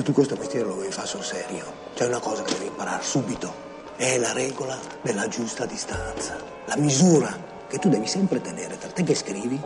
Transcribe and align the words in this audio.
Se 0.00 0.06
tu 0.06 0.14
questo 0.14 0.34
mestiere 0.34 0.64
lo 0.64 0.76
vuoi 0.76 0.90
fare 0.90 1.06
sul 1.06 1.22
serio, 1.22 1.62
c'è 1.92 2.06
una 2.06 2.20
cosa 2.20 2.42
che 2.42 2.54
devi 2.54 2.68
imparare 2.68 3.02
subito. 3.02 3.52
È 3.96 4.16
la 4.16 4.32
regola 4.32 4.80
della 5.02 5.28
giusta 5.28 5.66
distanza. 5.66 6.38
La 6.64 6.76
misura 6.78 7.38
che 7.68 7.78
tu 7.78 7.90
devi 7.90 8.06
sempre 8.06 8.40
tenere 8.40 8.78
tra 8.78 8.88
te 8.88 9.02
che 9.02 9.14
scrivi 9.14 9.60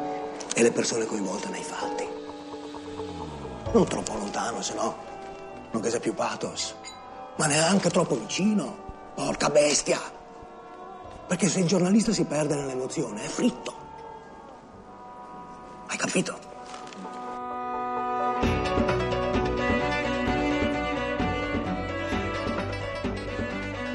e 0.56 0.60
le 0.60 0.72
persone 0.72 1.06
coinvolte 1.06 1.50
nei 1.50 1.62
fatti. 1.62 2.08
Non 3.70 3.86
troppo 3.86 4.14
lontano, 4.14 4.60
se 4.60 4.74
no 4.74 4.96
non 5.70 5.80
che 5.80 5.90
sia 5.90 6.00
più 6.00 6.14
pathos, 6.14 6.74
ma 7.36 7.46
neanche 7.46 7.88
troppo 7.90 8.16
vicino. 8.16 9.12
Porca 9.14 9.50
bestia! 9.50 10.00
Perché 11.28 11.48
se 11.48 11.60
il 11.60 11.68
giornalista 11.68 12.12
si 12.12 12.24
perde 12.24 12.56
nell'emozione 12.56 13.22
è 13.22 13.28
fritto. 13.28 13.83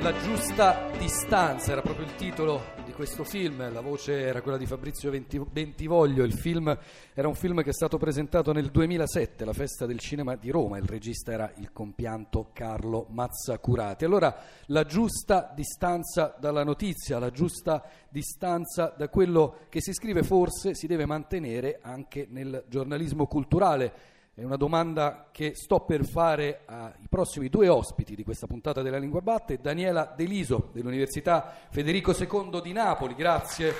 La 0.09 0.19
giusta 0.23 0.89
distanza 0.97 1.71
era 1.71 1.83
proprio 1.83 2.07
il 2.07 2.15
titolo 2.15 2.73
di 2.83 2.93
questo 2.93 3.23
film, 3.23 3.71
la 3.71 3.81
voce 3.81 4.19
era 4.21 4.41
quella 4.41 4.57
di 4.57 4.65
Fabrizio 4.65 5.11
Bentivoglio, 5.11 6.23
il 6.23 6.33
film 6.33 6.75
era 7.13 7.27
un 7.27 7.35
film 7.35 7.61
che 7.61 7.69
è 7.69 7.73
stato 7.73 7.99
presentato 7.99 8.51
nel 8.51 8.71
2007 8.71 9.43
alla 9.43 9.53
Festa 9.53 9.85
del 9.85 9.99
Cinema 9.99 10.35
di 10.35 10.49
Roma, 10.49 10.79
il 10.79 10.85
regista 10.85 11.31
era 11.31 11.53
il 11.57 11.71
compianto 11.71 12.49
Carlo 12.53 13.05
Mazzacurati. 13.11 14.03
Allora 14.03 14.35
la 14.65 14.83
giusta 14.83 15.51
distanza 15.53 16.35
dalla 16.39 16.63
notizia, 16.63 17.19
la 17.19 17.29
giusta 17.29 17.87
distanza 18.09 18.91
da 18.97 19.09
quello 19.09 19.67
che 19.69 19.79
si 19.79 19.93
scrive 19.93 20.23
forse 20.23 20.73
si 20.73 20.87
deve 20.87 21.05
mantenere 21.05 21.77
anche 21.83 22.25
nel 22.31 22.63
giornalismo 22.67 23.27
culturale 23.27 24.17
è 24.39 24.43
una 24.45 24.55
domanda 24.55 25.27
che 25.33 25.53
sto 25.53 25.81
per 25.81 26.05
fare 26.05 26.61
ai 26.65 27.07
prossimi 27.09 27.49
due 27.49 27.67
ospiti 27.67 28.15
di 28.15 28.23
questa 28.23 28.47
puntata 28.47 28.81
della 28.81 28.97
Lingua 28.97 29.19
Batte, 29.19 29.59
Daniela 29.59 30.13
Deliso 30.15 30.69
dell'Università 30.71 31.53
Federico 31.69 32.13
II 32.17 32.61
di 32.61 32.71
Napoli, 32.71 33.15
grazie 33.15 33.73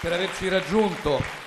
per 0.00 0.14
averci 0.14 0.48
raggiunto. 0.48 1.39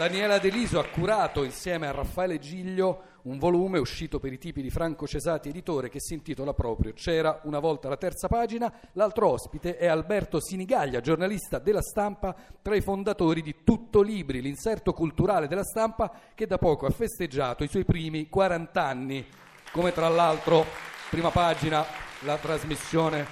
Daniela 0.00 0.38
Deliso 0.38 0.78
ha 0.78 0.86
curato 0.86 1.44
insieme 1.44 1.86
a 1.86 1.90
Raffaele 1.90 2.38
Giglio 2.38 3.02
un 3.24 3.36
volume 3.36 3.78
uscito 3.78 4.18
per 4.18 4.32
i 4.32 4.38
tipi 4.38 4.62
di 4.62 4.70
Franco 4.70 5.06
Cesati 5.06 5.50
editore 5.50 5.90
che 5.90 6.00
si 6.00 6.14
intitola 6.14 6.54
proprio 6.54 6.94
C'era 6.94 7.42
una 7.42 7.58
volta 7.58 7.90
la 7.90 7.98
terza 7.98 8.26
pagina. 8.26 8.72
L'altro 8.94 9.28
ospite 9.28 9.76
è 9.76 9.86
Alberto 9.88 10.40
Sinigaglia, 10.40 11.02
giornalista 11.02 11.58
della 11.58 11.82
stampa, 11.82 12.34
tra 12.62 12.74
i 12.74 12.80
fondatori 12.80 13.42
di 13.42 13.56
Tutto 13.62 14.00
Libri, 14.00 14.40
l'inserto 14.40 14.94
culturale 14.94 15.48
della 15.48 15.64
stampa 15.64 16.10
che 16.34 16.46
da 16.46 16.56
poco 16.56 16.86
ha 16.86 16.90
festeggiato 16.90 17.62
i 17.62 17.68
suoi 17.68 17.84
primi 17.84 18.30
40 18.30 18.82
anni, 18.82 19.26
come 19.70 19.92
tra 19.92 20.08
l'altro 20.08 20.64
prima 21.10 21.28
pagina 21.28 21.84
la 22.20 22.38
trasmissione 22.38 23.26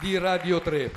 di 0.00 0.18
Radio 0.18 0.60
3. 0.60 0.90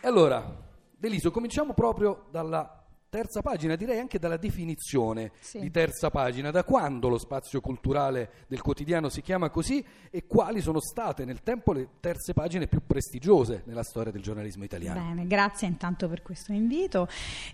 E 0.00 0.06
allora, 0.06 0.48
Deliso, 0.96 1.32
cominciamo 1.32 1.74
proprio 1.74 2.26
dalla 2.30 2.81
terza 3.12 3.42
pagina, 3.42 3.76
direi 3.76 3.98
anche 3.98 4.18
dalla 4.18 4.38
definizione 4.38 5.32
sì. 5.38 5.60
di 5.60 5.70
terza 5.70 6.08
pagina, 6.08 6.50
da 6.50 6.64
quando 6.64 7.08
lo 7.10 7.18
spazio 7.18 7.60
culturale 7.60 8.46
del 8.46 8.62
quotidiano 8.62 9.10
si 9.10 9.20
chiama 9.20 9.50
così 9.50 9.84
e 10.10 10.24
quali 10.26 10.62
sono 10.62 10.80
state 10.80 11.26
nel 11.26 11.42
tempo 11.42 11.74
le 11.74 11.88
terze 12.00 12.32
pagine 12.32 12.68
più 12.68 12.80
prestigiose 12.86 13.64
nella 13.66 13.82
storia 13.82 14.12
del 14.12 14.22
giornalismo 14.22 14.64
italiano. 14.64 14.98
Bene, 14.98 15.26
grazie 15.26 15.68
intanto 15.68 16.08
per 16.08 16.22
questo 16.22 16.52
invito 16.52 17.06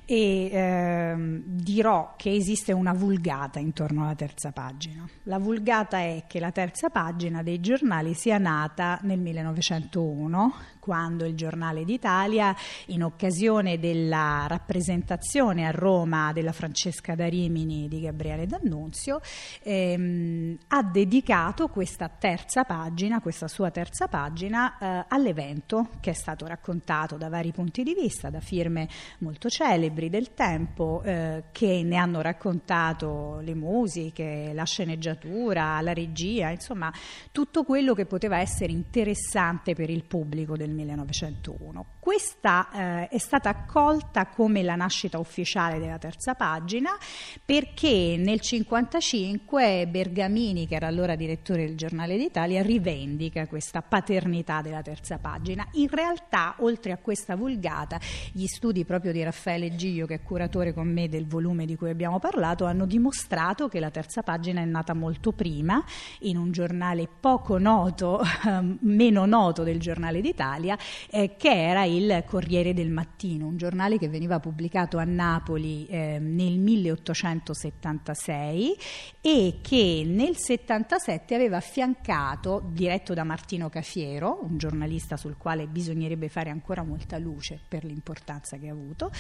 e 0.05 0.49
ehm, 0.49 1.43
dirò 1.45 2.15
che 2.17 2.33
esiste 2.33 2.71
una 2.71 2.93
vulgata 2.93 3.59
intorno 3.59 4.05
alla 4.05 4.15
terza 4.15 4.53
pagina. 4.53 5.09
La 5.25 5.39
vulgata 5.39 5.99
è 5.99 6.23
che 6.29 6.39
la 6.39 6.53
terza 6.53 6.89
pagina 6.89 7.43
dei 7.43 7.59
giornali 7.59 8.15
sia 8.15 8.39
nata 8.39 9.01
nel 9.03 9.19
1901 9.19 10.55
quando 10.89 11.27
il 11.27 11.35
Giornale 11.35 11.85
d'Italia, 11.85 12.57
in 12.87 13.03
occasione 13.03 13.79
della 13.79 14.47
rappresentazione 14.49 15.48
a 15.49 15.71
Roma 15.71 16.33
della 16.33 16.53
Francesca 16.53 17.15
da 17.15 17.27
Rimini 17.27 17.89
di 17.89 18.01
Gabriele 18.01 18.47
D'Annunzio, 18.47 19.21
ehm, 19.63 20.59
ha 20.69 20.83
dedicato 20.83 21.69
questa 21.69 22.09
terza 22.09 22.65
pagina, 22.65 23.21
questa 23.21 23.49
sua 23.49 23.71
terza 23.71 24.09
pagina, 24.09 24.79
eh, 24.79 25.05
all'evento 25.09 25.89
che 26.01 26.11
è 26.11 26.15
stato 26.15 26.47
raccontato 26.47 27.17
da 27.17 27.29
vari 27.29 27.53
punti 27.53 27.83
di 27.83 27.95
vista, 27.95 28.31
da 28.31 28.41
firme 28.41 28.89
molto 29.19 29.49
celebri 29.49 30.11
del 30.11 30.35
tempo 30.35 31.03
eh, 31.03 31.45
che 31.53 31.83
ne 31.83 31.97
hanno 31.97 32.21
raccontato 32.21 33.41
le 33.41 33.55
musiche, 33.55 34.53
la 34.53 34.65
sceneggiatura, 34.65 35.81
la 35.81 35.93
regia, 35.93 36.51
insomma 36.51 36.93
tutto 37.33 37.65
quello 37.65 37.95
che 37.95 38.07
poteva 38.07 38.39
essere 38.39 38.73
interessante 38.73 39.75
per 39.75 39.91
il 39.91 40.05
pubblico 40.05 40.57
del 40.57 40.71
1901. 40.71 41.87
Questa 42.09 42.71
eh, 42.73 43.09
è 43.09 43.19
stata 43.19 43.51
accolta 43.51 44.29
come 44.29 44.63
la 44.63 44.77
nascita 44.77 45.19
ufficiale 45.19 45.79
della 45.79 45.99
terza 45.99 46.35
pagina 46.35 46.97
perché 47.45 48.17
nel 48.17 48.41
1955 48.41 49.87
Bergamini, 49.89 50.67
che 50.67 50.77
era 50.77 50.87
allora 50.87 51.17
direttore 51.17 51.67
del 51.67 51.77
Giornale 51.77 52.17
d'Italia, 52.17 52.63
rivendica 52.63 53.47
questa 53.47 53.83
paternità 53.83 54.63
della 54.63 54.81
terza 54.81 55.19
pagina. 55.19 55.69
In 55.73 55.89
realtà, 55.91 56.55
oltre 56.61 56.93
a 56.93 56.97
questa 56.97 57.37
vulgata, 57.37 58.01
gli 58.33 58.47
studi 58.47 58.87
proprio 58.87 59.13
di 59.13 59.23
Raffaele 59.23 59.77
Giglio, 59.77 60.07
che 60.07 60.15
è 60.15 60.23
curatore 60.23 60.73
con 60.73 60.91
me 60.91 61.11
del 61.11 61.27
volume 61.27 61.67
di 61.67 61.77
cui 61.77 61.91
abbiamo 61.91 62.19
parlato, 62.19 62.65
hanno 62.65 62.87
dimostrato 62.87 63.69
che 63.69 63.81
la 63.81 63.91
terza 63.91 64.23
pagina 64.23 64.63
è 64.63 64.65
nata 64.65 64.95
molto 64.95 65.33
prima 65.33 65.85
in 66.21 66.39
un 66.39 66.53
giornale 66.53 67.07
poco 67.21 67.59
noto, 67.59 68.23
meno 68.81 69.27
noto 69.27 69.63
del 69.63 69.79
Giornale 69.79 70.23
d'Italia, 70.23 70.79
eh, 71.11 71.37
che 71.37 71.53
era 71.53 71.85
il 71.85 71.97
Corriere 72.27 72.75
del 72.75 72.91
Mattino, 72.91 73.47
un 73.47 73.57
giornale 73.57 73.97
che 73.99 74.09
veniva 74.09 74.39
pubblicato 74.39 74.99
a 74.99 75.05
Napoli 75.05 75.87
eh, 75.87 76.19
nel 76.21 76.59
1876 76.59 78.77
e 79.21 79.59
che 79.61 80.05
nel 80.07 80.37
77 80.37 81.35
aveva 81.35 81.57
affiancato, 81.57 82.71
diretto 82.73 83.15
da 83.15 83.25
Martino 83.25 83.69
Cafiero, 83.69 84.39
un 84.43 84.59
giornalista 84.59 85.17
sul 85.17 85.37
quale 85.37 85.67
bisognerebbe 85.67 86.29
fare 86.29 86.51
ancora 86.51 86.85
molta 86.85 87.19
luce 87.19 87.59
per 87.67 87.83
l'importanza 87.85 88.59
che 88.59 88.69
ha 88.69 88.73
avuto, 88.73 89.11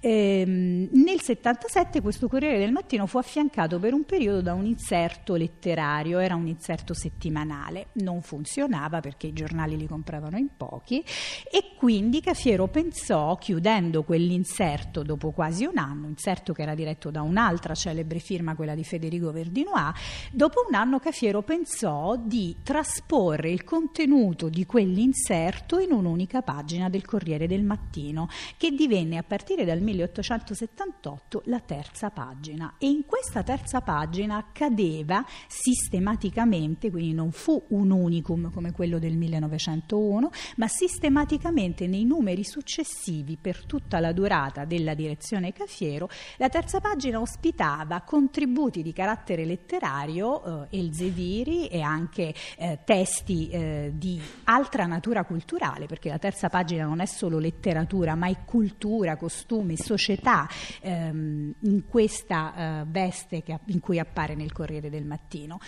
ehm, 0.00 0.88
nel 0.92 1.20
77 1.20 2.00
questo 2.00 2.26
Corriere 2.28 2.58
del 2.58 2.72
Mattino 2.72 3.06
fu 3.06 3.18
affiancato 3.18 3.78
per 3.78 3.92
un 3.92 4.02
periodo 4.04 4.42
da 4.42 4.54
un 4.54 4.64
inserto 4.64 5.36
letterario, 5.36 6.18
era 6.18 6.34
un 6.34 6.48
inserto 6.48 6.94
settimanale, 6.94 7.90
non 7.94 8.22
funzionava 8.22 9.00
perché 9.00 9.28
i 9.28 9.32
giornali 9.32 9.76
li 9.76 9.86
compravano 9.86 10.36
in 10.36 10.48
pochi 10.56 11.04
e 11.50 11.74
quindi 11.76 12.20
Cafiero 12.24 12.68
pensò, 12.68 13.36
chiudendo 13.36 14.02
quell'inserto 14.02 15.02
dopo 15.02 15.30
quasi 15.30 15.66
un 15.66 15.76
anno, 15.76 16.08
inserto 16.08 16.54
che 16.54 16.62
era 16.62 16.74
diretto 16.74 17.10
da 17.10 17.20
un'altra 17.20 17.74
celebre 17.74 18.18
firma, 18.18 18.54
quella 18.54 18.74
di 18.74 18.82
Federico 18.82 19.30
Verdinois, 19.30 19.92
dopo 20.32 20.64
un 20.66 20.74
anno 20.74 20.98
Cafiero 20.98 21.42
pensò 21.42 22.16
di 22.16 22.56
trasporre 22.62 23.50
il 23.50 23.62
contenuto 23.62 24.48
di 24.48 24.64
quell'inserto 24.64 25.78
in 25.78 25.92
un'unica 25.92 26.40
pagina 26.40 26.88
del 26.88 27.04
Corriere 27.04 27.46
del 27.46 27.62
Mattino, 27.62 28.30
che 28.56 28.70
divenne 28.70 29.18
a 29.18 29.22
partire 29.22 29.66
dal 29.66 29.82
1878 29.82 31.42
la 31.44 31.60
terza 31.60 32.08
pagina. 32.08 32.76
E 32.78 32.88
in 32.88 33.04
questa 33.04 33.42
terza 33.42 33.82
pagina 33.82 34.46
cadeva 34.50 35.22
sistematicamente, 35.46 36.90
quindi 36.90 37.12
non 37.12 37.32
fu 37.32 37.62
un 37.68 37.90
unicum 37.90 38.50
come 38.50 38.72
quello 38.72 38.98
del 38.98 39.18
1901, 39.18 40.30
ma 40.56 40.68
sistematicamente 40.68 41.86
nei 41.86 42.03
numeri 42.04 42.44
successivi 42.44 43.36
per 43.40 43.64
tutta 43.66 44.00
la 44.00 44.12
durata 44.12 44.64
della 44.64 44.94
direzione 44.94 45.52
Cafiero, 45.52 46.08
la 46.36 46.48
terza 46.48 46.80
pagina 46.80 47.20
ospitava 47.20 48.02
contributi 48.02 48.82
di 48.82 48.92
carattere 48.92 49.44
letterario, 49.44 50.68
eh, 50.68 50.78
Elzeviri 50.78 51.68
e 51.68 51.80
anche 51.80 52.34
eh, 52.56 52.80
testi 52.84 53.48
eh, 53.48 53.92
di 53.94 54.20
altra 54.44 54.86
natura 54.86 55.24
culturale, 55.24 55.86
perché 55.86 56.08
la 56.08 56.18
terza 56.18 56.48
pagina 56.48 56.84
non 56.84 57.00
è 57.00 57.06
solo 57.06 57.38
letteratura, 57.38 58.14
ma 58.14 58.28
è 58.28 58.44
cultura, 58.44 59.16
costumi, 59.16 59.76
società 59.76 60.48
ehm, 60.80 61.54
in 61.60 61.86
questa 61.86 62.80
eh, 62.80 62.84
veste 62.86 63.42
che, 63.42 63.58
in 63.66 63.80
cui 63.80 63.98
appare 63.98 64.34
nel 64.34 64.52
Corriere 64.52 64.90
del 64.90 65.04
Mattino. 65.04 65.58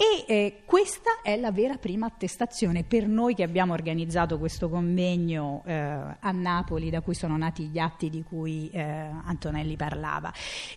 E 0.00 0.24
eh, 0.28 0.62
questa 0.64 1.22
è 1.24 1.36
la 1.36 1.50
vera 1.50 1.76
prima 1.76 2.06
attestazione 2.06 2.84
per 2.84 3.08
noi 3.08 3.34
che 3.34 3.42
abbiamo 3.42 3.72
organizzato 3.72 4.38
questo 4.38 4.68
convegno 4.68 5.64
eh, 5.66 5.74
a 5.74 6.30
Napoli, 6.30 6.88
da 6.88 7.00
cui 7.00 7.16
sono 7.16 7.36
nati 7.36 7.64
gli 7.64 7.80
atti 7.80 8.08
di 8.08 8.22
cui 8.22 8.70
eh, 8.70 8.80
Antonelli 8.80 9.74
parlava. 9.74 10.32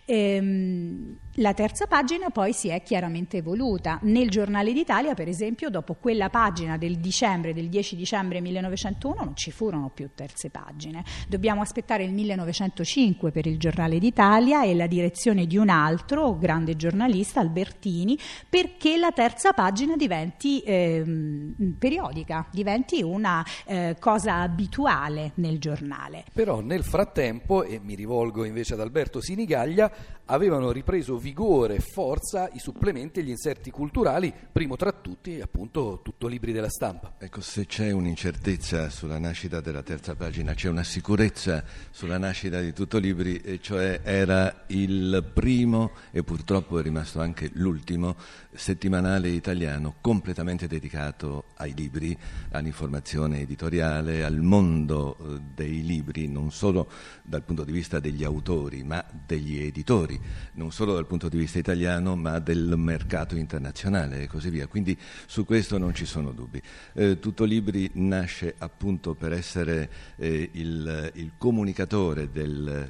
Ehm, 0.06 1.16
la 1.36 1.54
terza 1.54 1.86
pagina 1.86 2.30
poi 2.30 2.52
si 2.52 2.66
è 2.66 2.82
chiaramente 2.82 3.36
evoluta. 3.36 4.00
Nel 4.02 4.28
Giornale 4.28 4.72
d'Italia, 4.72 5.14
per 5.14 5.28
esempio, 5.28 5.70
dopo 5.70 5.94
quella 5.94 6.28
pagina 6.28 6.76
del 6.76 6.96
dicembre, 6.98 7.54
del 7.54 7.68
10 7.68 7.94
dicembre 7.94 8.40
1901, 8.40 9.22
non 9.22 9.36
ci 9.36 9.52
furono 9.52 9.88
più 9.94 10.10
terze 10.16 10.50
pagine. 10.50 11.04
Dobbiamo 11.28 11.60
aspettare 11.60 12.02
il 12.02 12.12
1905 12.12 13.30
per 13.30 13.46
il 13.46 13.56
Giornale 13.56 14.00
d'Italia 14.00 14.64
e 14.64 14.74
la 14.74 14.88
direzione 14.88 15.46
di 15.46 15.56
un 15.56 15.68
altro 15.68 16.36
grande 16.36 16.74
giornalista, 16.74 17.38
Albertini, 17.38 18.18
perché 18.48 18.96
la 18.96 19.10
terza 19.12 19.52
pagina 19.52 19.96
diventi 19.96 20.60
eh, 20.60 21.04
periodica, 21.78 22.46
diventi 22.50 23.02
una 23.02 23.44
eh, 23.64 23.96
cosa 23.98 24.40
abituale 24.40 25.32
nel 25.36 25.58
giornale. 25.58 26.24
Però 26.32 26.60
nel 26.60 26.84
frattempo, 26.84 27.62
e 27.62 27.80
mi 27.82 27.94
rivolgo 27.94 28.44
invece 28.44 28.74
ad 28.74 28.80
Alberto 28.80 29.20
Sinigaglia, 29.20 30.20
avevano 30.26 30.70
ripreso 30.70 31.18
vigore 31.18 31.76
e 31.76 31.80
forza 31.80 32.48
i 32.52 32.58
supplementi 32.58 33.20
e 33.20 33.22
gli 33.22 33.30
inserti 33.30 33.70
culturali, 33.70 34.32
primo 34.50 34.76
tra 34.76 34.92
tutti 34.92 35.40
appunto 35.40 36.00
tutto 36.02 36.26
libri 36.26 36.52
della 36.52 36.70
stampa. 36.70 37.14
Ecco, 37.18 37.40
se 37.40 37.66
c'è 37.66 37.90
un'incertezza 37.90 38.88
sulla 38.88 39.18
nascita 39.18 39.60
della 39.60 39.82
terza 39.82 40.14
pagina, 40.14 40.54
c'è 40.54 40.68
una 40.68 40.84
sicurezza 40.84 41.62
sulla 41.90 42.18
nascita 42.18 42.60
di 42.60 42.72
tutto 42.72 42.98
libri, 42.98 43.38
e 43.38 43.60
cioè 43.60 44.00
era 44.02 44.64
il 44.68 45.30
primo 45.32 45.90
e 46.10 46.22
purtroppo 46.22 46.78
è 46.78 46.82
rimasto 46.82 47.20
anche 47.20 47.50
l'ultimo 47.54 48.16
settimanale 49.02 49.28
italiano 49.30 49.94
completamente 50.00 50.68
dedicato 50.68 51.46
ai 51.56 51.74
libri, 51.74 52.16
all'informazione 52.50 53.40
editoriale, 53.40 54.22
al 54.22 54.40
mondo 54.40 55.16
eh, 55.18 55.40
dei 55.54 55.82
libri, 55.82 56.28
non 56.28 56.52
solo 56.52 56.88
dal 57.22 57.42
punto 57.42 57.64
di 57.64 57.72
vista 57.72 57.98
degli 57.98 58.22
autori, 58.22 58.84
ma 58.84 59.04
degli 59.26 59.58
editori, 59.58 60.18
non 60.54 60.70
solo 60.70 60.94
dal 60.94 61.06
punto 61.06 61.28
di 61.28 61.36
vista 61.36 61.58
italiano, 61.58 62.14
ma 62.14 62.38
del 62.38 62.74
mercato 62.76 63.34
internazionale 63.34 64.22
e 64.22 64.26
così 64.28 64.50
via. 64.50 64.68
Quindi 64.68 64.96
su 65.26 65.44
questo 65.44 65.78
non 65.78 65.94
ci 65.94 66.06
sono 66.06 66.30
dubbi. 66.30 66.62
Eh, 66.92 67.18
Tutto 67.18 67.44
Libri 67.44 67.90
nasce 67.94 68.54
appunto 68.58 69.14
per 69.14 69.32
essere 69.32 69.90
eh, 70.16 70.48
il, 70.52 71.10
il, 71.14 71.32
comunicatore, 71.36 72.30
del, 72.30 72.88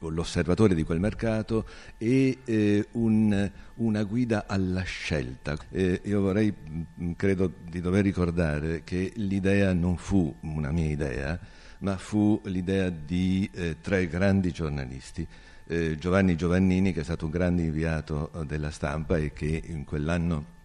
l'osservatore 0.00 0.74
di 0.74 0.82
quel 0.82 1.00
mercato 1.00 1.66
e 1.96 2.38
eh, 2.44 2.86
un, 2.92 3.50
una 3.76 4.02
guida 4.04 4.44
alla 4.46 4.82
scelta. 4.82 5.37
Eh, 5.70 6.00
io 6.04 6.20
vorrei, 6.20 6.52
mm, 6.52 7.12
credo 7.12 7.52
di 7.68 7.80
dover 7.80 8.04
ricordare 8.04 8.82
che 8.84 9.12
l'idea 9.16 9.72
non 9.72 9.96
fu 9.96 10.34
una 10.40 10.70
mia 10.70 10.88
idea, 10.88 11.38
ma 11.78 11.96
fu 11.96 12.40
l'idea 12.44 12.90
di 12.90 13.48
eh, 13.52 13.76
tre 13.80 14.06
grandi 14.08 14.50
giornalisti. 14.50 15.26
Eh, 15.66 15.96
Giovanni 15.96 16.36
Giovannini, 16.36 16.92
che 16.92 17.00
è 17.00 17.04
stato 17.04 17.26
un 17.26 17.30
grande 17.30 17.62
inviato 17.62 18.30
eh, 18.32 18.46
della 18.46 18.70
stampa 18.70 19.16
e 19.16 19.32
che 19.32 19.62
in 19.66 19.84
quell'anno 19.84 20.56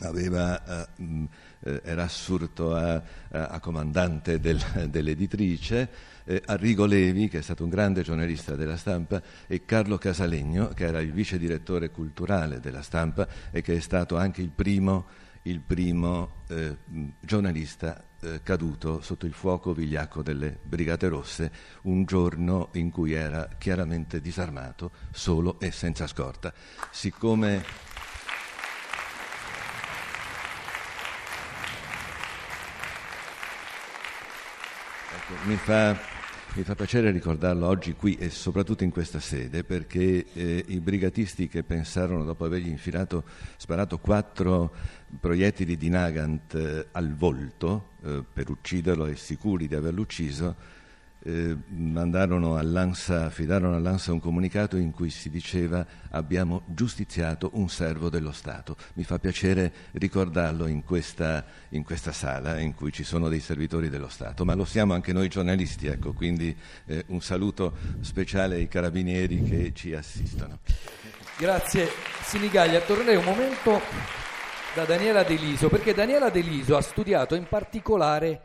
aveva, 0.00 0.88
uh, 0.98 1.28
era 1.60 2.04
assurto 2.04 2.74
a, 2.74 3.02
a 3.30 3.60
comandante 3.60 4.40
del, 4.40 4.60
dell'editrice, 4.90 5.88
eh, 6.24 6.42
Arrigo 6.46 6.84
Levi, 6.84 7.28
che 7.28 7.38
è 7.38 7.42
stato 7.42 7.64
un 7.64 7.70
grande 7.70 8.02
giornalista 8.02 8.56
della 8.56 8.76
stampa, 8.76 9.22
e 9.46 9.64
Carlo 9.64 9.96
Casalegno, 9.96 10.68
che 10.68 10.86
era 10.86 11.00
il 11.00 11.12
vice 11.12 11.38
direttore 11.38 11.90
culturale 11.90 12.60
della 12.60 12.82
stampa 12.82 13.26
e 13.50 13.62
che 13.62 13.76
è 13.76 13.80
stato 13.80 14.16
anche 14.16 14.42
il 14.42 14.50
primo, 14.50 15.06
il 15.42 15.60
primo 15.60 16.42
eh, 16.48 16.76
giornalista 17.20 18.02
eh, 18.20 18.40
caduto 18.42 19.00
sotto 19.00 19.26
il 19.26 19.32
fuoco 19.32 19.72
vigliacco 19.72 20.22
delle 20.22 20.58
Brigate 20.60 21.06
Rosse 21.08 21.52
un 21.82 22.04
giorno 22.04 22.70
in 22.72 22.90
cui 22.90 23.12
era 23.12 23.48
chiaramente 23.56 24.20
disarmato, 24.20 24.90
solo 25.12 25.60
e 25.60 25.70
senza 25.70 26.06
scorta. 26.06 26.52
Siccome 26.90 27.62
mi 35.46 35.56
fa, 35.56 35.98
mi 36.54 36.62
fa, 36.62 36.76
piacere 36.76 37.10
ricordarlo 37.10 37.66
oggi 37.66 37.94
qui 37.94 38.14
e 38.14 38.30
soprattutto 38.30 38.84
in 38.84 38.90
questa 38.90 39.18
sede 39.18 39.64
perché 39.64 40.24
eh, 40.32 40.64
i 40.68 40.78
brigatisti 40.78 41.48
che 41.48 41.64
pensarono, 41.64 42.24
dopo 42.24 42.44
avergli 42.44 42.68
infilato, 42.68 43.24
sparato 43.56 43.98
quattro 43.98 44.72
proiettili 45.18 45.76
di 45.76 45.88
Nagant 45.88 46.54
eh, 46.54 46.86
al 46.92 47.12
volto 47.12 47.88
eh, 48.04 48.22
per 48.32 48.50
ucciderlo 48.50 49.06
e 49.06 49.16
sicuri 49.16 49.66
di 49.66 49.74
averlo 49.74 50.02
ucciso, 50.02 50.54
eh, 51.26 51.56
all'ANSA, 52.56 53.24
affidarono 53.24 53.74
all'ANSA 53.74 54.12
un 54.12 54.20
comunicato 54.20 54.76
in 54.76 54.92
cui 54.92 55.10
si 55.10 55.28
diceva 55.28 55.84
abbiamo 56.10 56.62
giustiziato 56.66 57.50
un 57.54 57.68
servo 57.68 58.08
dello 58.08 58.30
Stato. 58.30 58.76
Mi 58.94 59.02
fa 59.02 59.18
piacere 59.18 59.72
ricordarlo 59.92 60.68
in 60.68 60.84
questa, 60.84 61.44
in 61.70 61.82
questa 61.82 62.12
sala 62.12 62.60
in 62.60 62.74
cui 62.74 62.92
ci 62.92 63.02
sono 63.02 63.28
dei 63.28 63.40
servitori 63.40 63.88
dello 63.88 64.08
Stato, 64.08 64.44
ma 64.44 64.54
lo 64.54 64.64
siamo 64.64 64.94
anche 64.94 65.12
noi 65.12 65.28
giornalisti, 65.28 65.88
ecco, 65.88 66.12
quindi 66.12 66.56
eh, 66.86 67.04
un 67.08 67.20
saluto 67.20 67.74
speciale 68.00 68.54
ai 68.54 68.68
carabinieri 68.68 69.42
che 69.42 69.72
ci 69.74 69.94
assistono. 69.94 70.60
Grazie 71.38 71.88
Sinigaglia. 72.22 72.80
Tornerei 72.80 73.16
un 73.16 73.24
momento 73.24 73.80
da 74.74 74.84
Daniela 74.84 75.24
Deliso, 75.24 75.68
perché 75.68 75.92
Daniela 75.92 76.30
Deliso 76.30 76.76
ha 76.76 76.82
studiato 76.82 77.34
in 77.34 77.46
particolare 77.48 78.40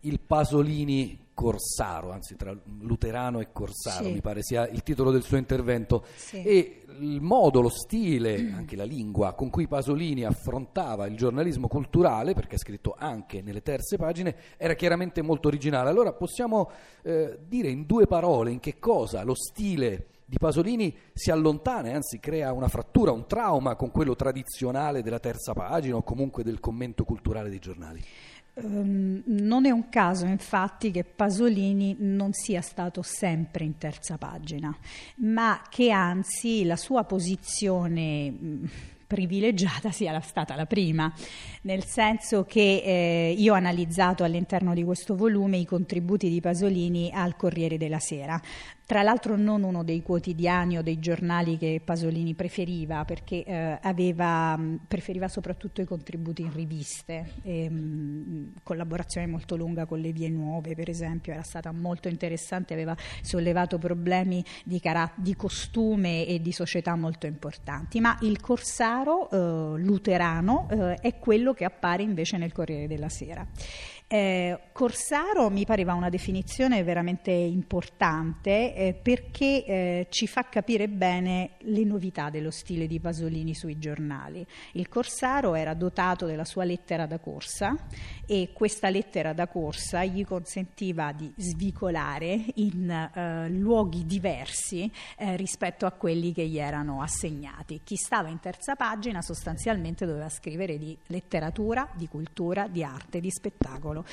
il 0.00 0.20
Pasolini 0.20 1.25
Corsaro, 1.36 2.12
anzi 2.12 2.34
tra 2.34 2.56
luterano 2.80 3.40
e 3.40 3.52
Corsaro, 3.52 4.06
sì. 4.06 4.12
mi 4.12 4.22
pare 4.22 4.42
sia 4.42 4.66
il 4.66 4.82
titolo 4.82 5.10
del 5.10 5.22
suo 5.22 5.36
intervento, 5.36 6.06
sì. 6.16 6.42
e 6.42 6.84
il 6.98 7.20
modo, 7.20 7.60
lo 7.60 7.68
stile, 7.68 8.52
anche 8.56 8.74
la 8.74 8.84
lingua 8.84 9.34
con 9.34 9.50
cui 9.50 9.68
Pasolini 9.68 10.24
affrontava 10.24 11.04
il 11.04 11.14
giornalismo 11.14 11.68
culturale, 11.68 12.32
perché 12.32 12.54
è 12.54 12.58
scritto 12.58 12.96
anche 12.98 13.42
nelle 13.42 13.60
terze 13.60 13.98
pagine, 13.98 14.34
era 14.56 14.72
chiaramente 14.72 15.20
molto 15.20 15.48
originale. 15.48 15.90
Allora 15.90 16.14
possiamo 16.14 16.70
eh, 17.02 17.38
dire 17.46 17.68
in 17.68 17.84
due 17.84 18.06
parole 18.06 18.50
in 18.50 18.58
che 18.58 18.78
cosa 18.78 19.22
lo 19.22 19.34
stile 19.34 20.06
di 20.24 20.38
Pasolini 20.38 20.96
si 21.12 21.30
allontana 21.30 21.88
e 21.88 21.92
anzi 21.92 22.18
crea 22.18 22.50
una 22.52 22.68
frattura, 22.68 23.12
un 23.12 23.26
trauma 23.26 23.76
con 23.76 23.90
quello 23.90 24.16
tradizionale 24.16 25.02
della 25.02 25.20
terza 25.20 25.52
pagina 25.52 25.96
o 25.96 26.02
comunque 26.02 26.42
del 26.42 26.60
commento 26.60 27.04
culturale 27.04 27.50
dei 27.50 27.58
giornali. 27.58 28.02
Um, 28.58 29.22
non 29.26 29.66
è 29.66 29.70
un 29.70 29.90
caso 29.90 30.24
infatti 30.24 30.90
che 30.90 31.04
Pasolini 31.04 31.94
non 31.98 32.32
sia 32.32 32.62
stato 32.62 33.02
sempre 33.02 33.64
in 33.64 33.76
terza 33.76 34.16
pagina, 34.16 34.74
ma 35.16 35.60
che 35.68 35.90
anzi 35.90 36.64
la 36.64 36.76
sua 36.76 37.04
posizione 37.04 38.32
privilegiata 39.06 39.90
sia 39.90 40.18
stata 40.20 40.56
la 40.56 40.64
prima, 40.64 41.12
nel 41.62 41.84
senso 41.84 42.44
che 42.44 42.82
eh, 42.82 43.34
io 43.36 43.52
ho 43.52 43.56
analizzato 43.56 44.24
all'interno 44.24 44.72
di 44.72 44.84
questo 44.84 45.14
volume 45.16 45.58
i 45.58 45.66
contributi 45.66 46.30
di 46.30 46.40
Pasolini 46.40 47.10
al 47.12 47.36
Corriere 47.36 47.76
della 47.76 48.00
Sera 48.00 48.40
tra 48.86 49.02
l'altro 49.02 49.36
non 49.36 49.64
uno 49.64 49.82
dei 49.82 50.00
quotidiani 50.00 50.78
o 50.78 50.82
dei 50.82 51.00
giornali 51.00 51.58
che 51.58 51.80
Pasolini 51.84 52.34
preferiva, 52.34 53.04
perché 53.04 53.42
eh, 53.42 53.78
aveva, 53.82 54.56
preferiva 54.86 55.26
soprattutto 55.26 55.80
i 55.80 55.84
contributi 55.84 56.42
in 56.42 56.52
riviste, 56.52 57.32
e, 57.42 57.68
mh, 57.68 58.52
collaborazione 58.62 59.26
molto 59.26 59.56
lunga 59.56 59.86
con 59.86 59.98
le 59.98 60.12
Vie 60.12 60.28
Nuove, 60.28 60.76
per 60.76 60.88
esempio, 60.88 61.32
era 61.32 61.42
stata 61.42 61.72
molto 61.72 62.06
interessante, 62.06 62.74
aveva 62.74 62.96
sollevato 63.22 63.76
problemi 63.78 64.44
di, 64.62 64.78
cara- 64.78 65.10
di 65.16 65.34
costume 65.34 66.24
e 66.24 66.40
di 66.40 66.52
società 66.52 66.94
molto 66.94 67.26
importanti, 67.26 67.98
ma 67.98 68.16
il 68.20 68.40
corsaro 68.40 69.28
eh, 69.30 69.80
luterano 69.80 70.68
eh, 70.70 70.94
è 71.00 71.18
quello 71.18 71.54
che 71.54 71.64
appare 71.64 72.04
invece 72.04 72.36
nel 72.36 72.52
Corriere 72.52 72.86
della 72.86 73.08
Sera. 73.08 73.44
Eh, 74.08 74.60
Corsaro 74.70 75.50
mi 75.50 75.64
pareva 75.64 75.94
una 75.94 76.10
definizione 76.10 76.84
veramente 76.84 77.32
importante 77.32 78.72
eh, 78.72 78.94
perché 78.94 79.64
eh, 79.64 80.06
ci 80.10 80.28
fa 80.28 80.48
capire 80.48 80.88
bene 80.88 81.52
le 81.62 81.82
novità 81.82 82.30
dello 82.30 82.52
stile 82.52 82.86
di 82.86 83.00
Pasolini 83.00 83.52
sui 83.52 83.78
giornali. 83.80 84.46
Il 84.72 84.88
Corsaro 84.88 85.56
era 85.56 85.74
dotato 85.74 86.26
della 86.26 86.44
sua 86.44 86.62
lettera 86.62 87.06
da 87.06 87.18
corsa 87.18 87.74
e 88.24 88.50
questa 88.52 88.90
lettera 88.90 89.32
da 89.32 89.48
corsa 89.48 90.04
gli 90.04 90.24
consentiva 90.24 91.10
di 91.10 91.32
svicolare 91.34 92.44
in 92.56 92.88
eh, 92.88 93.48
luoghi 93.48 94.06
diversi 94.06 94.88
eh, 95.16 95.34
rispetto 95.36 95.84
a 95.84 95.90
quelli 95.90 96.32
che 96.32 96.46
gli 96.46 96.58
erano 96.58 97.02
assegnati. 97.02 97.80
Chi 97.82 97.96
stava 97.96 98.28
in 98.28 98.38
terza 98.38 98.76
pagina 98.76 99.20
sostanzialmente 99.20 100.06
doveva 100.06 100.28
scrivere 100.28 100.78
di 100.78 100.96
letteratura, 101.06 101.88
di 101.92 102.06
cultura, 102.06 102.68
di 102.68 102.84
arte, 102.84 103.18
di 103.18 103.30
spettacolo 103.32 103.95
spettacolo. 103.96 104.04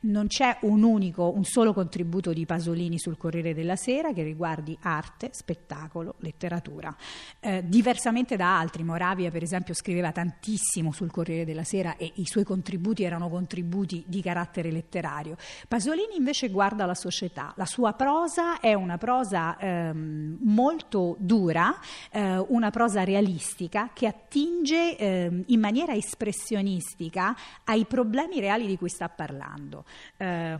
Non 0.00 0.26
c'è 0.26 0.58
un 0.62 0.82
unico, 0.82 1.32
un 1.34 1.44
solo 1.44 1.72
contributo 1.72 2.32
di 2.32 2.46
Pasolini 2.46 2.98
sul 2.98 3.16
Corriere 3.16 3.54
della 3.54 3.76
Sera 3.76 4.12
che 4.12 4.22
riguardi 4.22 4.76
arte, 4.80 5.30
spettacolo, 5.32 6.14
letteratura. 6.18 6.94
Eh, 7.38 7.62
diversamente 7.66 8.36
da 8.36 8.58
altri, 8.58 8.82
Moravia 8.82 9.30
per 9.30 9.42
esempio 9.42 9.74
scriveva 9.74 10.10
tantissimo 10.10 10.92
sul 10.92 11.10
Corriere 11.10 11.44
della 11.44 11.64
Sera 11.64 11.96
e 11.96 12.10
i 12.16 12.26
suoi 12.26 12.44
contributi 12.44 13.02
erano 13.04 13.28
contributi 13.28 14.04
di 14.06 14.22
carattere 14.22 14.70
letterario. 14.70 15.36
Pasolini 15.68 16.16
invece 16.16 16.48
guarda 16.48 16.86
la 16.86 16.94
società, 16.94 17.52
la 17.56 17.66
sua 17.66 17.92
prosa 17.92 18.58
è 18.58 18.74
una 18.74 18.98
prosa 18.98 19.58
ehm, 19.58 20.38
molto 20.42 21.16
dura, 21.18 21.78
eh, 22.10 22.38
una 22.48 22.70
prosa 22.70 23.04
realistica 23.04 23.90
che 23.92 24.06
attinge 24.06 24.96
ehm, 24.96 25.44
in 25.46 25.60
maniera 25.60 25.94
espressionistica 25.94 27.36
ai 27.64 27.84
problemi 27.84 28.40
reali 28.40 28.66
di 28.66 28.76
cui 28.76 28.88
sta 28.88 29.08
parlando. 29.08 29.29
Eh, 30.16 30.58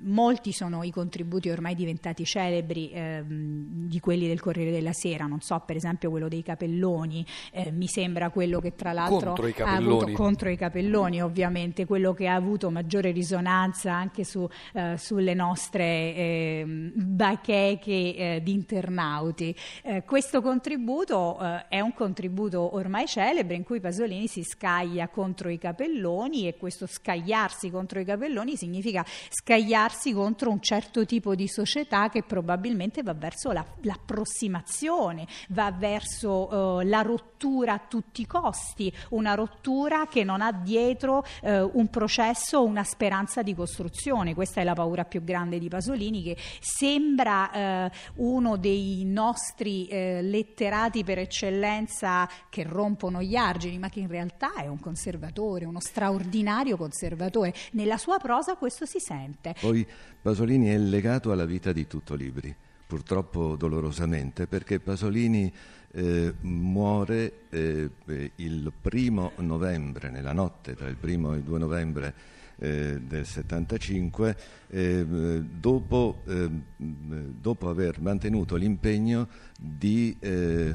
molti 0.00 0.52
sono 0.52 0.82
i 0.82 0.90
contributi 0.90 1.50
ormai 1.50 1.74
diventati 1.74 2.24
celebri 2.24 2.90
eh, 2.90 3.22
di 3.26 4.00
quelli 4.00 4.26
del 4.26 4.40
Corriere 4.40 4.70
della 4.70 4.92
Sera, 4.92 5.26
non 5.26 5.40
so 5.40 5.62
per 5.64 5.76
esempio 5.76 6.10
quello 6.10 6.28
dei 6.28 6.42
capelloni, 6.42 7.24
eh, 7.52 7.70
mi 7.70 7.86
sembra 7.86 8.30
quello 8.30 8.60
che 8.60 8.74
tra 8.74 8.92
l'altro 8.92 9.32
contro 9.34 9.46
i 9.46 9.54
ha 9.58 9.74
avuto 9.74 10.12
contro 10.12 10.48
i 10.48 10.56
capelloni 10.56 11.22
ovviamente, 11.22 11.86
quello 11.86 12.12
che 12.12 12.26
ha 12.28 12.34
avuto 12.34 12.70
maggiore 12.70 13.10
risonanza 13.10 13.92
anche 13.92 14.24
su, 14.24 14.48
eh, 14.72 14.96
sulle 14.96 15.34
nostre 15.34 15.84
eh, 15.84 16.92
bacheche 16.94 17.90
eh, 17.90 18.40
di 18.42 18.52
internauti. 18.52 19.54
Eh, 19.82 20.04
questo 20.04 20.40
contributo 20.40 21.38
è 21.68 21.80
un 21.80 21.92
contributo 21.94 22.74
ormai 22.74 23.06
celebre 23.06 23.56
in 23.56 23.64
cui 23.64 23.80
Pasolini 23.80 24.26
si 24.26 24.42
scaglia 24.42 25.08
contro 25.08 25.48
i 25.48 25.58
capelloni 25.58 26.46
e 26.48 26.56
questo 26.56 26.86
scagliarsi 26.86 27.70
contro 27.70 28.00
i 28.00 28.03
capelloni 28.04 28.56
significa 28.56 29.04
scagliarsi 29.28 30.12
contro 30.12 30.50
un 30.50 30.60
certo 30.60 31.04
tipo 31.04 31.34
di 31.34 31.48
società 31.48 32.08
che 32.08 32.22
probabilmente 32.22 33.02
va 33.02 33.14
verso 33.14 33.52
la- 33.52 33.66
l'approssimazione, 33.82 35.26
va 35.48 35.70
verso 35.72 36.80
eh, 36.80 36.84
la 36.84 37.00
rottura 37.02 37.32
a 37.72 37.78
tutti 37.78 38.22
i 38.22 38.26
costi, 38.26 38.92
una 39.10 39.34
rottura 39.34 40.06
che 40.06 40.24
non 40.24 40.40
ha 40.40 40.52
dietro 40.52 41.24
eh, 41.42 41.60
un 41.60 41.88
processo 41.88 42.58
o 42.58 42.64
una 42.64 42.84
speranza 42.84 43.42
di 43.42 43.54
costruzione. 43.54 44.34
Questa 44.34 44.60
è 44.60 44.64
la 44.64 44.74
paura 44.74 45.04
più 45.04 45.22
grande 45.22 45.58
di 45.58 45.68
Pasolini 45.68 46.22
che 46.22 46.36
sembra 46.60 47.50
eh, 47.50 47.90
uno 48.16 48.56
dei 48.56 49.04
nostri 49.04 49.86
eh, 49.86 50.22
letterati 50.22 51.04
per 51.04 51.18
eccellenza 51.18 52.28
che 52.48 52.62
rompono 52.62 53.22
gli 53.22 53.36
argini, 53.36 53.78
ma 53.78 53.88
che 53.88 54.00
in 54.00 54.08
realtà 54.08 54.54
è 54.54 54.66
un 54.66 54.80
conservatore, 54.80 55.66
uno 55.66 55.80
straordinario 55.80 56.76
conservatore. 56.76 57.52
Nella 57.72 57.98
sua 57.98 58.18
prosa 58.18 58.56
questo 58.56 58.86
si 58.86 59.00
sente. 59.00 59.54
Poi 59.60 59.86
Pasolini 60.22 60.68
è 60.68 60.78
legato 60.78 61.32
alla 61.32 61.44
vita 61.44 61.72
di 61.72 61.86
tutto 61.86 62.14
Libri, 62.14 62.54
purtroppo 62.94 63.56
dolorosamente, 63.56 64.46
perché 64.46 64.78
Pasolini 64.78 65.52
eh, 65.90 66.32
muore 66.42 67.48
eh, 67.50 67.90
il 68.36 68.72
primo 68.80 69.32
novembre, 69.38 70.10
nella 70.10 70.32
notte 70.32 70.76
tra 70.76 70.86
il 70.86 70.94
primo 70.94 71.34
e 71.34 71.38
il 71.38 71.42
2 71.42 71.58
novembre 71.58 72.14
eh, 72.56 73.00
del 73.00 73.26
75, 73.26 74.36
eh, 74.68 75.04
dopo, 75.04 76.22
eh, 76.26 76.48
dopo 76.76 77.68
aver 77.68 78.00
mantenuto 78.00 78.54
l'impegno 78.54 79.26
di 79.58 80.16
eh, 80.20 80.72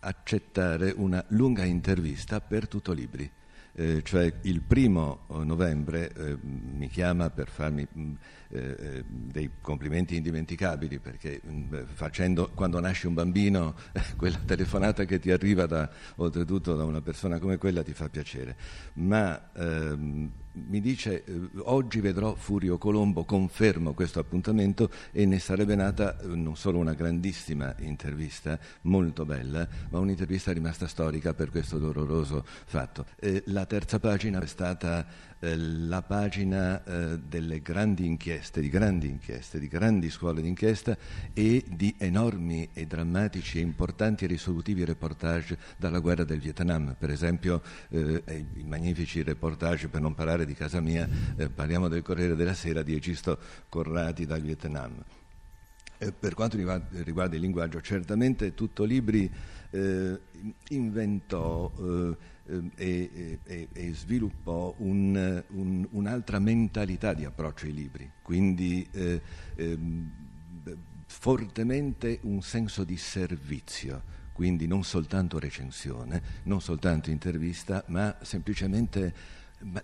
accettare 0.00 0.94
una 0.96 1.22
lunga 1.28 1.64
intervista 1.64 2.40
per 2.40 2.66
tutto 2.66 2.92
Libri. 2.92 3.30
Eh, 3.78 4.02
cioè 4.02 4.32
il 4.42 4.60
primo 4.60 5.20
eh, 5.30 5.44
novembre 5.44 6.12
eh, 6.12 6.36
mi 6.42 6.88
chiama 6.88 7.30
per 7.30 7.48
farmi 7.48 7.86
mh, 7.88 8.12
eh, 8.48 8.58
eh, 8.58 9.04
dei 9.06 9.50
complimenti 9.60 10.16
indimenticabili 10.16 10.98
perché 10.98 11.40
mh, 11.44 11.84
facendo, 11.94 12.50
quando 12.54 12.80
nasce 12.80 13.06
un 13.06 13.14
bambino 13.14 13.76
quella 14.18 14.40
telefonata 14.44 15.04
che 15.04 15.20
ti 15.20 15.30
arriva 15.30 15.66
da, 15.66 15.88
oltretutto 16.16 16.74
da 16.74 16.82
una 16.82 17.00
persona 17.00 17.38
come 17.38 17.56
quella 17.56 17.84
ti 17.84 17.92
fa 17.92 18.08
piacere. 18.08 18.56
Ma 18.94 19.52
ehm, 19.52 20.28
mi 20.66 20.80
dice 20.80 21.24
eh, 21.24 21.40
oggi 21.64 22.00
vedrò 22.00 22.34
Furio 22.34 22.78
Colombo, 22.78 23.24
confermo 23.24 23.94
questo 23.94 24.20
appuntamento 24.20 24.90
e 25.12 25.26
ne 25.26 25.38
sarebbe 25.38 25.74
nata 25.74 26.18
eh, 26.18 26.26
non 26.26 26.56
solo 26.56 26.78
una 26.78 26.94
grandissima 26.94 27.74
intervista, 27.78 28.58
molto 28.82 29.24
bella, 29.24 29.66
ma 29.90 29.98
un'intervista 29.98 30.52
rimasta 30.52 30.86
storica 30.86 31.34
per 31.34 31.50
questo 31.50 31.78
doloroso 31.78 32.44
fatto. 32.44 33.06
Eh, 33.18 33.42
la 33.46 33.66
terza 33.66 33.98
pagina 33.98 34.40
è 34.40 34.46
stata 34.46 35.06
eh, 35.40 35.56
la 35.56 36.02
pagina 36.02 36.82
eh, 36.82 37.18
delle 37.18 37.60
grandi 37.60 38.06
inchieste, 38.06 38.60
di 38.60 38.68
grandi 38.68 39.08
inchieste, 39.08 39.58
di 39.58 39.68
grandi 39.68 40.10
scuole 40.10 40.42
d'inchiesta 40.42 40.96
e 41.32 41.64
di 41.68 41.94
enormi 41.98 42.68
e 42.72 42.86
drammatici 42.86 43.58
e 43.58 43.62
importanti 43.62 44.24
e 44.24 44.28
risolutivi 44.28 44.84
reportage 44.84 45.56
dalla 45.76 46.00
guerra 46.00 46.24
del 46.24 46.40
Vietnam, 46.40 46.96
per 46.98 47.10
esempio 47.10 47.62
i 47.90 48.64
magnifici 48.64 49.22
reportage, 49.22 49.88
per 49.88 50.00
non 50.00 50.14
parlare 50.14 50.44
di 50.48 50.54
casa 50.54 50.80
mia, 50.80 51.08
eh, 51.36 51.48
parliamo 51.50 51.88
del 51.88 52.02
Corriere 52.02 52.34
della 52.34 52.54
Sera 52.54 52.82
di 52.82 52.94
Egisto 52.94 53.38
Corrati 53.68 54.26
dal 54.26 54.40
Vietnam. 54.40 55.04
Eh, 55.98 56.12
per 56.12 56.34
quanto 56.34 56.56
riguarda, 56.56 57.02
riguarda, 57.02 57.34
il 57.34 57.42
linguaggio, 57.42 57.80
certamente 57.80 58.54
tutto 58.54 58.84
Libri 58.84 59.30
eh, 59.70 60.18
inventò 60.68 61.70
eh, 61.78 62.16
e, 62.76 63.38
e, 63.44 63.68
e, 63.72 63.94
sviluppò 63.94 64.74
un, 64.78 65.42
un, 65.48 65.86
un'altra 65.90 66.38
mentalità 66.38 67.12
di 67.12 67.24
approccio 67.24 67.66
ai 67.66 67.74
libri, 67.74 68.10
quindi 68.22 68.88
eh, 68.92 69.20
ehm, 69.56 70.10
fortemente 71.04 72.20
un 72.22 72.42
senso 72.42 72.84
di 72.84 72.96
servizio, 72.96 74.16
quindi 74.32 74.68
non 74.68 74.84
soltanto 74.84 75.40
recensione, 75.40 76.22
non 76.44 76.60
soltanto 76.60 77.10
intervista, 77.10 77.82
ma 77.88 78.16
semplicemente 78.22 79.12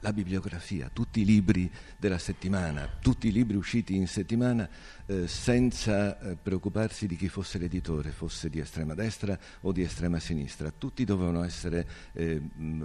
la 0.00 0.12
bibliografia, 0.12 0.88
tutti 0.93 1.21
i 1.21 1.25
libri 1.25 1.71
della 1.99 2.19
settimana, 2.19 2.88
tutti 3.00 3.28
i 3.28 3.33
libri 3.33 3.57
usciti 3.57 3.97
in 3.97 4.07
settimana 4.07 4.69
eh, 5.07 5.26
senza 5.26 6.19
eh, 6.19 6.37
preoccuparsi 6.37 7.07
di 7.07 7.16
chi 7.16 7.28
fosse 7.28 7.59
l'editore, 7.59 8.11
fosse 8.11 8.49
di 8.49 8.61
estrema 8.61 8.95
destra 8.95 9.38
o 9.62 9.73
di 9.73 9.83
estrema 9.83 10.21
sinistra. 10.21 10.73
Tutti 10.76 11.04
dovevano 11.04 11.43
essere 11.43 11.87
eh, 12.12 12.40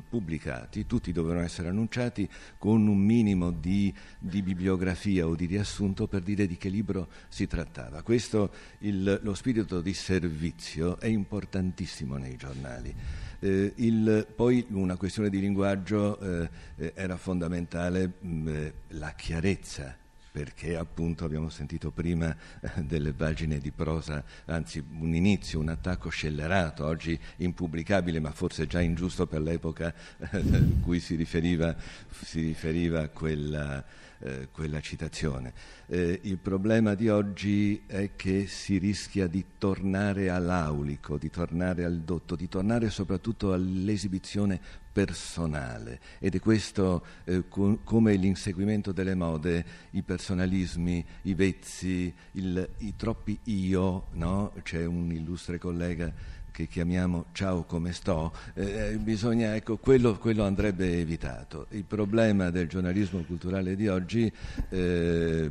pubblicati, 0.08 0.86
tutti 0.86 1.12
dovevano 1.12 1.42
essere 1.42 1.70
annunciati 1.70 2.28
con 2.58 2.88
un 2.88 2.98
minimo 2.98 3.52
di, 3.52 3.94
di, 4.18 4.42
bibliografia 4.42 5.28
o 5.28 5.36
di 5.36 5.46
riassunto 5.46 6.08
per 6.08 6.22
dire 6.22 6.48
di 6.48 6.58
che 6.58 6.70
libro 6.70 7.10
si 7.28 7.46
trattava. 7.46 8.02
Questo, 8.02 8.52
il, 8.80 9.20
lo 9.22 9.34
spirito 9.36 9.82
di 9.82 9.94
servizio 9.94 11.00
è 11.00 11.08
importantissimo 11.08 12.18
nei 12.18 12.36
giornali. 12.36 13.28
Eh, 13.40 13.74
il, 13.76 14.28
poi 14.36 14.66
una 14.72 14.98
questione 14.98 15.30
di 15.30 15.40
linguaggio 15.40 16.20
eh, 16.20 16.50
eh 16.76 16.92
era 16.96 17.16
fondamentale 17.16 18.14
mh, 18.20 18.48
eh, 18.50 18.74
la 18.90 19.14
chiarezza 19.14 19.96
perché 20.32 20.78
appunto 20.78 21.26
abbiamo 21.26 21.50
sentito 21.50 21.92
prima 21.92 22.36
eh, 22.62 22.82
delle 22.84 23.14
pagine 23.14 23.58
di 23.58 23.72
prosa, 23.72 24.24
anzi 24.46 24.84
un 25.00 25.14
inizio, 25.14 25.60
un 25.60 25.70
attacco 25.70 26.10
scellerato, 26.10 26.86
oggi 26.86 27.20
impubblicabile 27.38 28.20
ma 28.20 28.32
forse 28.32 28.68
già 28.68 28.80
ingiusto 28.80 29.26
per 29.26 29.42
l'epoca 29.42 29.94
a 30.20 30.40
cui 30.82 31.00
si 31.00 31.16
riferiva, 31.16 31.76
si 32.24 32.42
riferiva 32.42 33.08
quella, 33.08 33.84
eh, 34.20 34.50
quella 34.52 34.82
citazione. 34.82 35.54
Eh, 35.88 36.20
il 36.24 36.38
problema 36.38 36.96
di 36.96 37.10
oggi 37.10 37.84
è 37.86 38.12
che 38.16 38.48
si 38.48 38.78
rischia 38.78 39.28
di 39.28 39.44
tornare 39.58 40.30
all'aulico, 40.30 41.18
di 41.18 41.30
tornare 41.30 41.84
al 41.84 42.00
dotto, 42.02 42.36
di 42.36 42.48
tornare 42.48 42.90
soprattutto 42.90 43.54
all'esibizione 43.54 44.60
personale 44.92 46.00
ed 46.20 46.36
è 46.36 46.40
questo 46.40 47.06
eh, 47.24 47.48
co- 47.48 47.80
come 47.84 48.16
l'inseguimento 48.16 48.92
delle 48.92 49.16
mode, 49.16 49.66
i 49.92 50.02
personalismi, 50.02 51.06
i 51.24 51.34
vezzi, 51.34 52.14
il, 52.32 52.70
i 52.80 52.96
troppi 52.96 53.40
io, 53.46 54.08
no? 54.14 54.52
c'è 54.64 54.84
un 54.86 55.12
illustre 55.12 55.58
collega 55.58 56.12
che 56.52 56.68
chiamiamo 56.68 57.26
ciao 57.32 57.64
come 57.64 57.94
sto, 57.94 58.34
eh, 58.54 58.98
bisogna, 59.02 59.56
ecco, 59.56 59.78
quello, 59.78 60.18
quello, 60.18 60.44
andrebbe 60.44 61.00
evitato. 61.00 61.68
Il 61.72 61.84
problema 61.84 62.50
del 62.50 62.68
giornalismo 62.68 63.24
culturale 63.24 63.76
di 63.76 63.88
oggi 63.88 64.32
eh, 64.70 65.50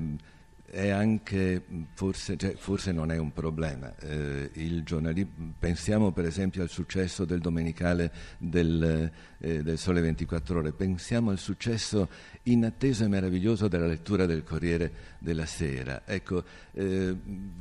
è 0.71 0.89
anche, 0.91 1.63
forse, 1.95 2.37
cioè, 2.37 2.55
forse, 2.55 2.93
non 2.93 3.11
è 3.11 3.17
un 3.17 3.33
problema. 3.33 3.95
Eh, 4.01 4.51
pensiamo 5.59 6.13
per 6.13 6.27
esempio 6.27 6.63
al 6.63 6.69
successo 6.69 7.25
del 7.25 7.41
domenicale 7.41 8.13
del, 8.37 9.11
eh, 9.39 9.63
del, 9.63 9.79
Sole 9.79 10.01
24 10.01 10.59
Ore, 10.59 10.73
pensiamo 10.73 11.31
al 11.31 11.39
successo 11.39 12.09
inatteso 12.45 13.05
e 13.05 13.09
meraviglioso 13.09 13.67
della 13.69 13.87
lettura 13.87 14.27
del 14.27 14.45
Corriere 14.45 14.93
della 15.19 15.47
Sera. 15.47 16.03
Ecco, 16.05 16.45
eh, 16.73 17.17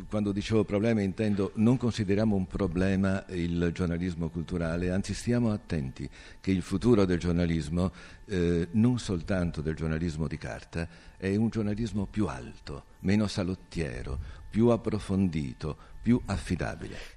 quando 0.10 0.32
dicevo 0.34 0.66
problema 0.66 1.02
intendo 1.02 1.52
non 1.56 1.78
consideriamo 1.78 2.36
un 2.36 2.46
problema 2.46 3.24
il 3.30 3.72
giornalismo 3.74 4.30
culturale, 4.30 4.92
anzi 4.92 5.14
stiamo 5.14 5.52
attenti 5.52 6.10
che 6.42 6.52
il 6.52 6.62
futuro 6.62 7.06
del 7.06 7.20
giornalismo, 7.20 7.92
eh, 8.26 8.68
non 8.72 9.00
soltanto 9.00 9.62
del 9.62 9.76
giornalismo 9.76 10.28
di 10.28 10.38
carta, 10.38 10.88
è 11.18 11.36
un 11.36 11.50
giornalismo 11.50 12.06
più 12.06 12.28
alto, 12.28 12.86
meno 13.00 13.28
salottiero, 13.28 14.20
più 14.50 14.68
approfondito, 14.68 15.76
più 16.02 16.22
affidabile. 16.26 17.16